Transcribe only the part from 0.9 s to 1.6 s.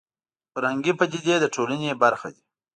پدیدې د